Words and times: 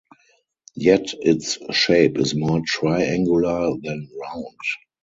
Yet 0.75 1.13
its 1.19 1.59
shape 1.75 2.17
is 2.17 2.33
more 2.33 2.63
triangular 2.65 3.71
than 3.83 4.09
round. 4.19 4.57